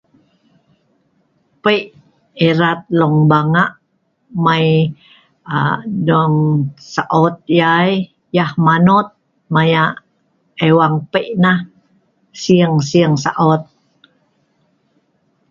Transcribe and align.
pei' 1.63 1.83
erat 2.49 2.79
Long 2.99 3.17
Banga 3.31 3.63
mai 4.45 4.67
aaa 5.57 5.77
dong 6.07 6.35
saot 6.93 7.35
yai..yah 7.59 8.51
manot 8.65 9.07
maya' 9.53 9.95
ewang 10.67 10.95
pei' 11.11 11.31
nah 11.43 11.57
sing 12.43 12.73
sing 12.89 13.13
saot 13.23 13.61